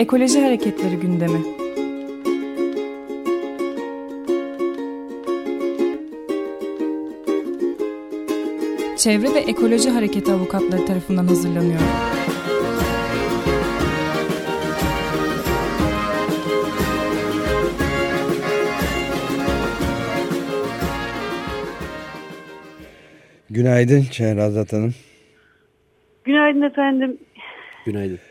Ekoloji 0.00 0.40
Hareketleri 0.40 0.96
gündemi. 0.96 1.42
Çevre 8.96 9.34
ve 9.34 9.38
Ekoloji 9.38 9.90
Hareketi 9.90 10.32
avukatları 10.32 10.86
tarafından 10.86 11.26
hazırlanıyor. 11.26 11.80
Günaydın 23.50 24.00
Şehrazat 24.00 24.72
Hanım. 24.72 24.94
Günaydın 26.24 26.62
efendim. 26.62 27.18
Günaydın. 27.86 28.29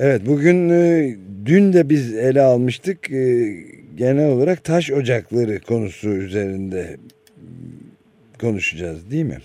Evet 0.00 0.22
bugün 0.26 0.68
e, 0.68 1.08
dün 1.46 1.72
de 1.72 1.88
biz 1.88 2.16
ele 2.16 2.42
almıştık 2.42 3.10
e, 3.10 3.54
genel 3.94 4.32
olarak 4.32 4.64
taş 4.64 4.90
ocakları 4.90 5.60
konusu 5.60 6.08
üzerinde 6.08 6.96
konuşacağız 8.40 9.10
değil 9.10 9.24
mi? 9.24 9.38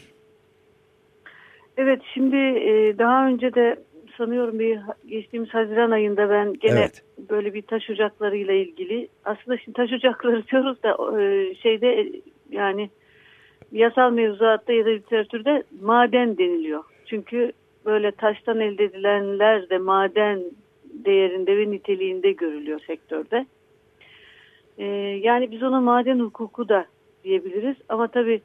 Evet 1.77 2.01
şimdi 2.13 2.35
e, 2.35 2.97
daha 2.97 3.27
önce 3.27 3.53
de 3.53 3.75
sanıyorum 4.17 4.59
bir 4.59 4.79
geçtiğimiz 5.07 5.49
Haziran 5.49 5.91
ayında 5.91 6.29
ben 6.29 6.53
gene 6.53 6.79
Evet. 6.79 7.03
böyle 7.29 7.53
bir 7.53 7.61
taş 7.61 7.89
ocaklarıyla 7.89 8.53
ilgili 8.53 9.07
aslında 9.25 9.57
şimdi 9.57 9.75
taş 9.75 9.91
ocakları 9.93 10.47
diyoruz 10.51 10.83
da 10.83 10.97
şeyde 11.61 12.11
yani 12.51 12.89
yasal 13.71 14.11
mevzuatta 14.11 14.73
ya 14.73 14.85
da 14.85 14.89
literatürde 14.89 15.63
maden 15.81 16.37
deniliyor. 16.37 16.83
Çünkü 17.05 17.51
böyle 17.85 18.11
taştan 18.11 18.59
elde 18.59 18.83
edilenler 18.83 19.69
de 19.69 19.77
maden 19.77 20.39
değerinde 20.93 21.57
ve 21.57 21.71
niteliğinde 21.71 22.31
görülüyor 22.31 22.79
sektörde. 22.87 23.45
E, 24.77 24.85
yani 25.23 25.51
biz 25.51 25.63
ona 25.63 25.81
maden 25.81 26.19
hukuku 26.19 26.69
da 26.69 26.85
diyebiliriz 27.23 27.75
ama 27.89 28.07
tabii 28.07 28.41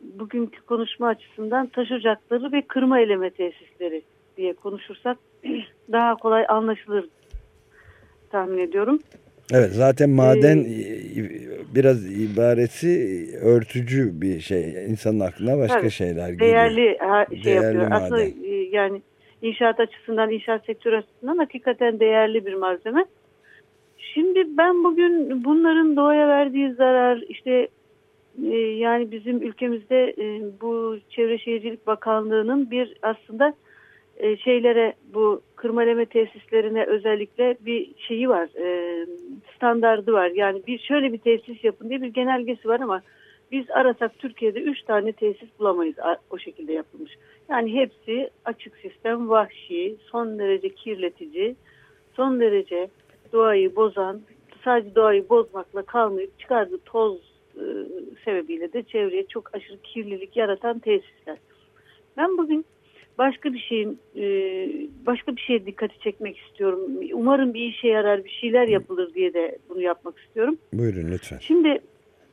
bugünkü 0.00 0.60
konuşma 0.60 1.08
açısından 1.08 1.66
taş 1.66 1.92
ocakları 1.92 2.52
ve 2.52 2.62
kırma 2.62 3.00
eleme 3.00 3.30
tesisleri 3.30 4.02
diye 4.36 4.52
konuşursak 4.52 5.18
daha 5.92 6.14
kolay 6.14 6.44
anlaşılır 6.48 7.08
tahmin 8.30 8.58
ediyorum. 8.58 8.98
Evet 9.52 9.70
zaten 9.72 10.10
maden 10.10 10.58
Ee, 10.58 10.64
biraz 11.74 12.20
ibaresi 12.20 12.88
örtücü 13.42 14.20
bir 14.20 14.40
şey. 14.40 14.86
İnsanın 14.90 15.20
aklına 15.20 15.58
başka 15.58 15.78
Evet, 15.80 15.92
şeyler 15.92 16.28
geliyor. 16.28 16.48
Değerli 16.48 16.98
şey 17.42 17.44
Değerli 17.44 17.64
yapıyor. 17.64 17.88
maden. 17.88 18.04
Aslında 18.04 18.22
yani 18.72 19.02
inşaat 19.42 19.80
açısından, 19.80 20.30
inşaat 20.30 20.64
sektörü 20.64 20.96
açısından 20.96 21.38
hakikaten 21.38 22.00
değerli 22.00 22.46
bir 22.46 22.54
malzeme. 22.54 23.04
Şimdi 23.98 24.56
ben 24.58 24.84
bugün 24.84 25.44
bunların 25.44 25.96
doğaya 25.96 26.28
verdiği 26.28 26.72
zarar, 26.72 27.24
işte 27.28 27.68
e, 28.44 28.56
yani 28.56 29.10
bizim 29.10 29.42
ülkemizde 29.42 30.14
e, 30.18 30.42
bu 30.60 30.98
Çevre 31.10 31.38
Şehircilik 31.38 31.86
Bakanlığı'nın 31.86 32.70
bir 32.70 32.94
aslında 33.02 33.54
e, 34.16 34.36
şeylere 34.36 34.94
bu 35.14 35.42
kırmaleme 35.56 36.06
tesislerine 36.06 36.84
özellikle 36.84 37.56
bir 37.66 37.90
şeyi 37.98 38.28
var, 38.28 38.48
e, 38.56 39.06
standardı 39.56 40.12
var. 40.12 40.30
Yani 40.34 40.62
bir 40.66 40.78
şöyle 40.78 41.12
bir 41.12 41.18
tesis 41.18 41.64
yapın 41.64 41.88
diye 41.88 42.02
bir 42.02 42.08
genelgesi 42.08 42.68
var 42.68 42.80
ama 42.80 43.02
biz 43.52 43.70
arasak 43.70 44.18
Türkiye'de 44.18 44.60
3 44.60 44.82
tane 44.82 45.12
tesis 45.12 45.48
bulamayız 45.58 45.96
o 46.30 46.38
şekilde 46.38 46.72
yapılmış. 46.72 47.12
Yani 47.50 47.74
hepsi 47.74 48.30
açık 48.44 48.76
sistem, 48.76 49.28
vahşi, 49.28 49.96
son 50.10 50.38
derece 50.38 50.68
kirletici, 50.68 51.56
son 52.16 52.40
derece 52.40 52.88
doğayı 53.32 53.76
bozan, 53.76 54.20
sadece 54.64 54.94
doğayı 54.94 55.28
bozmakla 55.28 55.82
kalmayıp 55.82 56.38
çıkardığı 56.38 56.78
toz 56.78 57.18
e, 57.56 57.64
sebebiyle 58.24 58.72
de 58.72 58.82
çevreye 58.82 59.26
çok 59.26 59.54
aşırı 59.54 59.76
kirlilik 59.82 60.36
yaratan 60.36 60.78
tesisler. 60.78 61.38
Ben 62.16 62.38
bugün 62.38 62.64
başka 63.18 63.52
bir 63.52 63.58
şeyin 63.58 63.98
e, 64.16 64.24
başka 65.06 65.36
bir 65.36 65.40
şeye 65.40 65.66
dikkati 65.66 66.00
çekmek 66.00 66.38
istiyorum. 66.38 66.80
Umarım 67.12 67.54
bir 67.54 67.62
işe 67.62 67.88
yarar, 67.88 68.24
bir 68.24 68.30
şeyler 68.30 68.68
yapılır 68.68 69.14
diye 69.14 69.34
de 69.34 69.58
bunu 69.68 69.80
yapmak 69.80 70.18
istiyorum. 70.18 70.58
Buyurun 70.72 71.10
lütfen. 71.12 71.38
Şimdi 71.38 71.80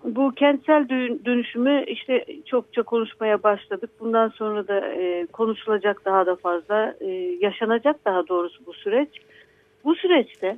bu 0.06 0.32
kentsel 0.32 0.82
dö- 0.82 1.26
dönüşümü 1.26 1.86
işte 1.88 2.26
çokça 2.46 2.84
konuşmaya 2.84 3.44
başladık. 3.44 3.90
Bundan 4.00 4.30
sonra 4.30 4.68
da 4.68 4.80
e, 4.80 5.26
konuşulacak 5.26 6.06
daha 6.06 6.26
da 6.26 6.36
fazla, 6.36 6.96
e, 7.02 7.08
yaşanacak 7.42 8.06
daha 8.06 8.28
doğrusu 8.28 8.66
bu 8.66 8.74
süreç. 8.74 9.10
Bu 9.84 9.96
süreçte 9.96 10.58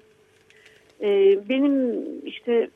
e, 1.02 1.40
benim 1.50 1.96
işte 2.26 2.70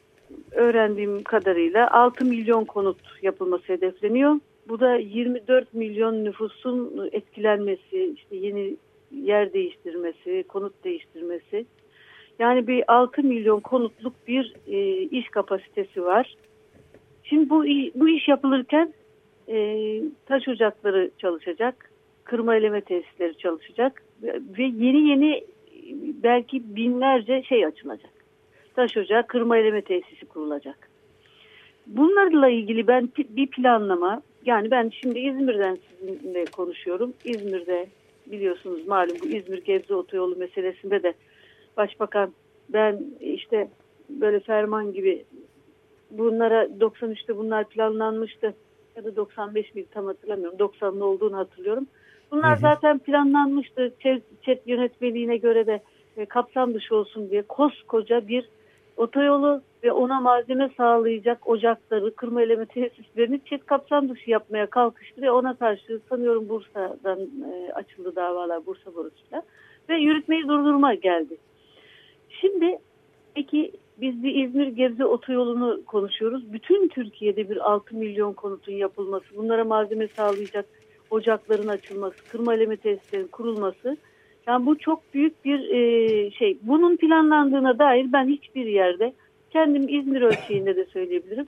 öğrendiğim 0.51 1.23
kadarıyla 1.23 1.91
6 1.91 2.25
milyon 2.25 2.65
konut 2.65 2.97
yapılması 3.21 3.73
hedefleniyor. 3.73 4.39
Bu 4.67 4.79
da 4.79 4.95
24 4.95 5.73
milyon 5.73 6.25
nüfusun 6.25 7.09
etkilenmesi, 7.11 8.13
işte 8.15 8.35
yeni 8.35 8.75
yer 9.11 9.53
değiştirmesi, 9.53 10.43
konut 10.47 10.83
değiştirmesi. 10.83 11.65
Yani 12.39 12.67
bir 12.67 12.83
6 12.87 13.23
milyon 13.23 13.59
konutluk 13.59 14.13
bir 14.27 14.55
e, 14.67 15.01
iş 15.01 15.29
kapasitesi 15.29 16.05
var. 16.05 16.35
Şimdi 17.31 17.49
bu, 17.49 17.65
bu 17.95 18.09
iş 18.09 18.27
yapılırken 18.27 18.93
e, 19.47 19.57
taş 20.25 20.47
ocakları 20.47 21.11
çalışacak, 21.17 21.91
kırma 22.23 22.55
eleme 22.55 22.81
tesisleri 22.81 23.37
çalışacak 23.37 24.03
ve 24.57 24.63
yeni 24.63 25.09
yeni 25.09 25.43
belki 26.23 26.75
binlerce 26.75 27.43
şey 27.43 27.65
açılacak. 27.65 28.11
Taş 28.75 28.97
ocağı, 28.97 29.27
kırma 29.27 29.57
eleme 29.57 29.81
tesisi 29.81 30.25
kurulacak. 30.25 30.89
Bunlarla 31.87 32.49
ilgili 32.49 32.87
ben 32.87 33.09
bir 33.29 33.47
planlama, 33.47 34.21
yani 34.45 34.71
ben 34.71 34.91
şimdi 35.01 35.19
İzmir'den 35.19 35.77
sizinle 35.99 36.45
konuşuyorum. 36.45 37.13
İzmir'de 37.25 37.87
biliyorsunuz 38.25 38.87
malum 38.87 39.17
bu 39.23 39.27
İzmir 39.27 39.63
Gebze 39.63 39.95
Otoyolu 39.95 40.35
meselesinde 40.35 41.03
de 41.03 41.13
Başbakan 41.77 42.31
ben 42.69 43.01
işte 43.21 43.67
böyle 44.09 44.39
ferman 44.39 44.93
gibi 44.93 45.23
bunlara 46.11 46.63
93'te 46.65 47.37
bunlar 47.37 47.69
planlanmıştı 47.69 48.53
ya 48.95 49.03
da 49.03 49.15
95 49.15 49.75
miydi 49.75 49.87
tam 49.91 50.05
hatırlamıyorum. 50.05 50.57
90'lı 50.57 51.05
olduğunu 51.05 51.37
hatırlıyorum. 51.37 51.87
Bunlar 52.31 52.51
Hı 52.51 52.55
hı. 52.55 52.61
zaten 52.61 52.99
planlanmıştı. 52.99 53.93
Çet 54.41 54.67
yönetmeliğine 54.67 55.37
göre 55.37 55.67
de 55.67 55.81
e, 56.17 56.25
kapsam 56.25 56.73
dışı 56.73 56.95
olsun 56.95 57.29
diye 57.29 57.41
koskoca 57.41 58.27
bir 58.27 58.49
otoyolu 58.97 59.61
ve 59.83 59.91
ona 59.91 60.21
malzeme 60.21 60.69
sağlayacak 60.77 61.47
ocakları, 61.49 62.15
kırma 62.15 62.41
eleme 62.41 62.65
tesislerini 62.65 63.41
çet 63.45 63.65
kapsam 63.65 64.09
dışı 64.09 64.31
yapmaya 64.31 64.65
kalkıştı 64.65 65.21
ve 65.21 65.31
ona 65.31 65.53
karşı 65.53 65.99
sanıyorum 66.09 66.49
Bursa'dan 66.49 67.19
e, 67.19 67.73
açıldı 67.73 68.15
davalar 68.15 68.65
Bursa 68.65 68.95
borusuyla 68.95 69.43
ve 69.89 69.97
yürütmeyi 69.97 70.43
durdurma 70.43 70.93
geldi. 70.93 71.37
Şimdi 72.29 72.77
peki 73.35 73.71
biz 74.01 74.23
bir 74.23 74.35
İzmir 74.35 74.67
Gebze 74.67 75.05
otoyolunu 75.05 75.85
konuşuyoruz. 75.85 76.53
Bütün 76.53 76.87
Türkiye'de 76.87 77.49
bir 77.49 77.71
6 77.71 77.95
milyon 77.97 78.33
konutun 78.33 78.73
yapılması, 78.73 79.25
bunlara 79.37 79.63
malzeme 79.63 80.07
sağlayacak 80.07 80.65
ocakların 81.09 81.67
açılması, 81.67 82.15
kırma 82.31 82.55
eleme 82.55 82.77
tesislerinin 82.77 83.27
kurulması. 83.27 83.97
Yani 84.47 84.65
bu 84.65 84.77
çok 84.77 85.13
büyük 85.13 85.45
bir 85.45 85.69
e, 85.69 86.31
şey. 86.31 86.57
Bunun 86.61 86.97
planlandığına 86.97 87.79
dair 87.79 88.13
ben 88.13 88.27
hiçbir 88.27 88.65
yerde 88.65 89.13
kendim 89.49 89.89
İzmir 89.89 90.21
ölçeğinde 90.21 90.75
de 90.75 90.85
söyleyebilirim. 90.85 91.47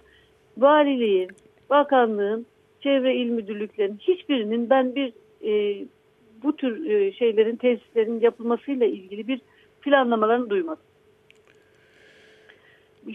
Valiliğin, 0.57 1.29
bakanlığın, 1.69 2.45
çevre 2.81 3.15
il 3.15 3.29
müdürlüklerinin 3.29 3.97
hiçbirinin 3.97 4.69
ben 4.69 4.95
bir 4.95 5.13
e, 5.43 5.85
bu 6.43 6.55
tür 6.55 6.89
e, 6.89 7.11
şeylerin 7.11 7.55
tesislerin 7.55 8.19
yapılmasıyla 8.19 8.85
ilgili 8.85 9.27
bir 9.27 9.41
planlamalarını 9.81 10.49
duymadım. 10.49 10.83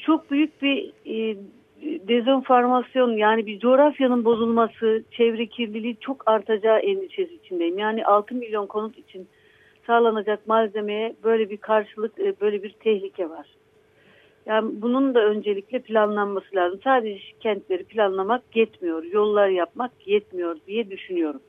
Çok 0.02 0.30
büyük 0.30 0.62
bir 0.62 0.92
e, 1.06 1.36
dezenformasyon 1.82 3.12
yani 3.12 3.46
bir 3.46 3.58
coğrafyanın 3.58 4.24
bozulması, 4.24 5.04
çevre 5.10 5.46
kirliliği 5.46 5.96
çok 6.00 6.28
artacağı 6.28 6.78
endişesi 6.78 7.34
içindeyim. 7.34 7.78
Yani 7.78 8.04
6 8.04 8.34
milyon 8.34 8.66
konut 8.66 8.98
için 8.98 9.28
sağlanacak 9.86 10.46
malzemeye 10.46 11.14
böyle 11.24 11.50
bir 11.50 11.56
karşılık, 11.56 12.18
e, 12.18 12.34
böyle 12.40 12.62
bir 12.62 12.70
tehlike 12.70 13.30
var. 13.30 13.46
Yani 14.46 14.82
bunun 14.82 15.14
da 15.14 15.24
öncelikle 15.24 15.78
planlanması 15.78 16.56
lazım. 16.56 16.80
Sadece 16.84 17.20
kentleri 17.40 17.84
planlamak 17.84 18.42
yetmiyor, 18.54 19.04
yollar 19.04 19.48
yapmak 19.48 19.92
yetmiyor 20.06 20.56
diye 20.66 20.90
düşünüyorum. 20.90 21.40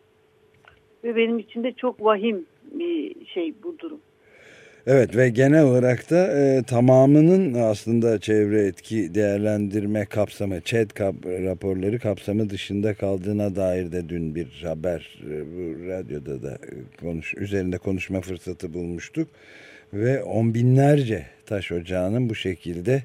Ve 1.04 1.16
benim 1.16 1.40
için 1.40 1.64
de 1.64 1.72
çok 1.72 2.04
vahim 2.06 2.46
bir 2.72 3.26
şey 3.26 3.54
bu 3.64 3.80
durum. 3.80 4.00
Evet 4.92 5.16
ve 5.16 5.30
genel 5.30 5.64
olarak 5.64 6.10
da 6.10 6.28
e, 6.38 6.64
tamamının 6.64 7.54
aslında 7.54 8.20
çevre 8.20 8.68
etki 8.68 9.16
değerlendirme 9.16 10.06
kapsamı, 10.06 10.62
ÇED 10.62 10.90
kap, 10.92 11.16
raporları 11.26 12.00
kapsamı 12.00 12.50
dışında 12.50 12.94
kaldığına 12.94 13.56
dair 13.56 13.92
de 13.92 14.10
dün 14.10 14.36
bir 14.36 14.62
haber 14.64 15.20
e, 15.24 15.30
bu 15.30 15.88
radyoda 15.88 16.44
da 16.44 16.52
e, 16.52 16.74
konuş, 17.02 17.34
üzerinde 17.38 17.78
konuşma 17.78 18.22
fırsatı 18.22 18.74
bulmuştuk. 18.74 19.28
Ve 19.94 20.24
on 20.24 20.54
binlerce 20.54 21.26
taş 21.46 21.72
ocağının 21.72 22.30
bu 22.30 22.36
şekilde 22.36 23.04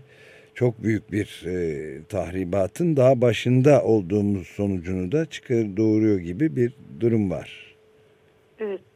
çok 0.55 0.83
büyük 0.83 1.13
bir 1.13 1.45
e, 1.47 2.03
tahribatın 2.09 2.97
daha 2.97 3.21
başında 3.21 3.83
olduğumuz 3.83 4.47
sonucunu 4.47 5.13
da 5.13 5.27
çıkar 5.27 5.77
doğuruyor 5.77 6.19
gibi 6.19 6.57
bir 6.57 6.73
durum 7.01 7.31
var. 7.31 7.77
Evet. 8.61 8.94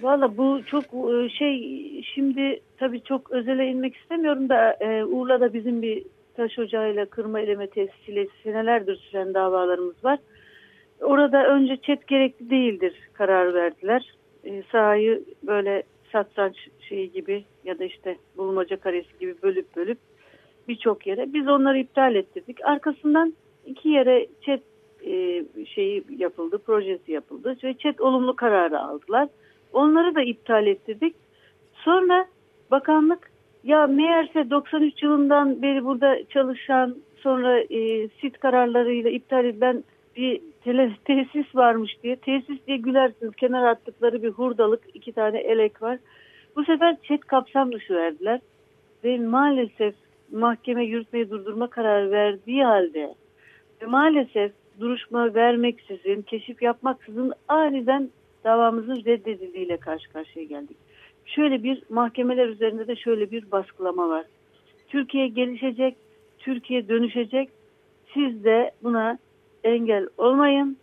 Valla 0.00 0.36
bu 0.36 0.60
çok 0.66 0.84
e, 0.84 1.28
şey 1.28 1.60
şimdi 2.14 2.60
tabii 2.78 3.00
çok 3.00 3.30
özele 3.30 3.66
inmek 3.66 3.96
istemiyorum 3.96 4.48
da 4.48 4.72
e, 4.72 5.04
Urla'da 5.04 5.52
bizim 5.52 5.82
bir 5.82 6.04
taş 6.36 6.58
ocağıyla 6.58 7.06
kırma 7.06 7.40
eleme 7.40 7.66
tesisiyle 7.66 8.28
senelerdir 8.42 8.96
süren 8.96 9.34
davalarımız 9.34 10.04
var. 10.04 10.18
Orada 11.00 11.46
önce 11.46 11.76
çet 11.76 12.06
gerekli 12.06 12.50
değildir 12.50 12.94
karar 13.12 13.54
verdiler. 13.54 14.12
E, 14.44 14.62
sahayı 14.72 15.24
böyle 15.42 15.82
satranç 16.12 16.56
şeyi 16.88 17.12
gibi 17.12 17.44
ya 17.64 17.78
da 17.78 17.84
işte 17.84 18.16
bulmaca 18.36 18.76
karesi 18.76 19.18
gibi 19.20 19.34
bölüp 19.42 19.76
bölüp 19.76 19.98
birçok 20.68 21.06
yere 21.06 21.32
biz 21.32 21.48
onları 21.48 21.78
iptal 21.78 22.14
ettirdik. 22.14 22.64
Arkasından 22.64 23.34
iki 23.66 23.88
yere 23.88 24.26
çet 24.40 24.62
e, 25.06 25.44
şeyi 25.74 26.04
yapıldı, 26.18 26.58
projesi 26.58 27.12
yapıldı 27.12 27.56
ve 27.64 27.74
çet 27.74 28.00
olumlu 28.00 28.36
kararı 28.36 28.80
aldılar. 28.80 29.28
Onları 29.76 30.14
da 30.14 30.22
iptal 30.22 30.66
ettirdik. 30.66 31.14
Sonra 31.74 32.26
bakanlık 32.70 33.30
ya 33.64 33.86
meğerse 33.86 34.50
93 34.50 35.02
yılından 35.02 35.62
beri 35.62 35.84
burada 35.84 36.18
çalışan 36.28 36.96
sonra 37.16 37.60
e, 37.60 38.08
sit 38.08 38.38
kararlarıyla 38.38 39.10
iptal 39.10 39.44
edilen 39.44 39.84
bir 40.16 40.40
tele, 40.64 40.90
tesis 41.04 41.54
varmış 41.54 41.96
diye. 42.02 42.16
Tesis 42.16 42.66
diye 42.66 42.76
gülersiniz. 42.76 43.36
Kenar 43.36 43.64
attıkları 43.68 44.22
bir 44.22 44.30
hurdalık 44.30 44.80
iki 44.94 45.12
tane 45.12 45.38
elek 45.38 45.82
var. 45.82 45.98
Bu 46.56 46.64
sefer 46.64 46.96
çet 47.02 47.24
kapsam 47.24 47.72
dışı 47.72 47.94
verdiler. 47.94 48.40
Ve 49.04 49.18
maalesef 49.18 49.94
mahkeme 50.32 50.84
yürütmeyi 50.84 51.30
durdurma 51.30 51.70
kararı 51.70 52.10
verdiği 52.10 52.64
halde 52.64 53.14
ve 53.82 53.86
maalesef 53.86 54.52
duruşma 54.80 55.34
vermeksizin, 55.34 56.22
keşif 56.22 56.62
yapmaksızın 56.62 57.32
aniden 57.48 58.10
davamızın 58.46 59.04
reddedildiğiyle 59.04 59.76
karşı 59.76 60.12
karşıya 60.12 60.44
geldik. 60.44 60.76
Şöyle 61.26 61.62
bir 61.62 61.82
mahkemeler 61.88 62.48
üzerinde 62.48 62.86
de 62.86 62.96
şöyle 62.96 63.30
bir 63.30 63.50
baskılama 63.50 64.08
var. 64.08 64.24
Türkiye 64.88 65.28
gelişecek, 65.28 65.96
Türkiye 66.38 66.88
dönüşecek. 66.88 67.48
Siz 68.14 68.44
de 68.44 68.70
buna 68.82 69.18
engel 69.64 70.08
olmayın. 70.18 70.76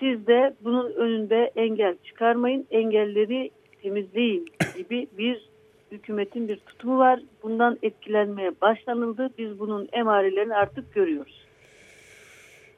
Siz 0.00 0.26
de 0.26 0.54
bunun 0.64 0.92
önünde 0.92 1.52
engel 1.56 1.96
çıkarmayın. 2.04 2.66
Engelleri 2.70 3.50
temizleyin 3.82 4.48
gibi 4.76 5.06
bir 5.18 5.48
hükümetin 5.92 6.48
bir 6.48 6.56
tutumu 6.56 6.98
var. 6.98 7.20
Bundan 7.42 7.78
etkilenmeye 7.82 8.52
başlanıldı. 8.60 9.30
Biz 9.38 9.58
bunun 9.58 9.88
emarelerini 9.92 10.54
artık 10.54 10.94
görüyoruz. 10.94 11.41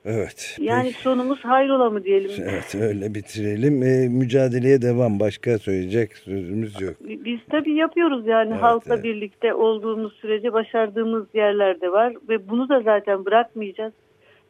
Evet. 0.05 0.57
Yani 0.61 0.89
peki. 0.89 1.03
sonumuz 1.03 1.45
hayrola 1.45 1.91
mı 1.91 2.05
diyelim? 2.05 2.31
Evet 2.43 2.75
öyle 2.75 3.15
bitirelim. 3.15 3.83
Ee, 3.83 4.09
mücadeleye 4.09 4.83
devam. 4.83 5.21
Başka 5.21 5.59
söyleyecek 5.59 6.17
sözümüz 6.17 6.81
yok. 6.81 6.95
Biz 7.01 7.41
tabii 7.51 7.75
yapıyoruz 7.75 8.27
yani 8.27 8.51
evet, 8.53 8.63
halkla 8.63 8.95
evet. 8.95 9.05
birlikte 9.05 9.55
olduğumuz 9.55 10.13
sürece 10.13 10.53
başardığımız 10.53 11.27
yerlerde 11.35 11.93
var. 11.93 12.15
Ve 12.29 12.49
bunu 12.49 12.69
da 12.69 12.81
zaten 12.81 13.25
bırakmayacağız. 13.25 13.93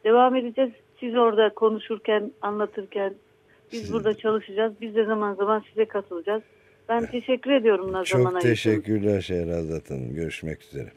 Devam 0.03 0.35
edeceğiz. 0.35 0.71
Siz 0.99 1.15
orada 1.15 1.49
konuşurken, 1.49 2.31
anlatırken 2.41 3.13
biz 3.71 3.81
Siz... 3.81 3.93
burada 3.93 4.13
çalışacağız. 4.13 4.73
Biz 4.81 4.95
de 4.95 5.05
zaman 5.05 5.33
zaman 5.33 5.63
size 5.69 5.85
katılacağız. 5.85 6.43
Ben 6.89 7.05
teşekkür 7.05 7.51
ediyorum 7.51 7.91
Nazan 7.91 8.23
Çok 8.23 8.41
teşekkürler 8.41 9.21
Şehrazat 9.21 9.89
Hanım. 9.89 10.15
Görüşmek 10.15 10.61
üzere. 10.61 10.89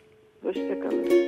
Hoşçakalın. 0.43 1.28